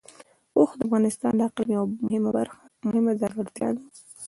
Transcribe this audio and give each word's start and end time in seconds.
اوښ 0.57 0.71
د 0.79 0.81
افغانستان 0.87 1.33
د 1.35 1.41
اقلیم 1.49 1.89
یوه 2.15 2.31
مهمه 2.83 3.11
ځانګړتیا 3.21 3.69
ده. 3.75 3.83